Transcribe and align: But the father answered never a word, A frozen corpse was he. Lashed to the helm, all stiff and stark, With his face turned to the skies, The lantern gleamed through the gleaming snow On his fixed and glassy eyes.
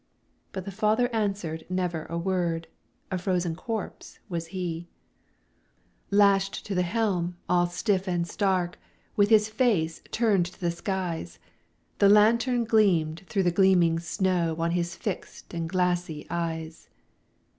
But 0.51 0.65
the 0.65 0.71
father 0.71 1.13
answered 1.13 1.63
never 1.69 2.05
a 2.07 2.17
word, 2.17 2.67
A 3.11 3.19
frozen 3.19 3.55
corpse 3.55 4.17
was 4.29 4.47
he. 4.47 4.87
Lashed 6.09 6.65
to 6.65 6.73
the 6.73 6.81
helm, 6.81 7.37
all 7.47 7.67
stiff 7.67 8.07
and 8.07 8.27
stark, 8.27 8.79
With 9.15 9.29
his 9.29 9.47
face 9.47 10.01
turned 10.09 10.47
to 10.47 10.59
the 10.59 10.71
skies, 10.71 11.37
The 11.99 12.09
lantern 12.09 12.63
gleamed 12.63 13.27
through 13.29 13.43
the 13.43 13.51
gleaming 13.51 13.99
snow 13.99 14.55
On 14.57 14.71
his 14.71 14.95
fixed 14.95 15.53
and 15.53 15.69
glassy 15.69 16.25
eyes. 16.31 16.89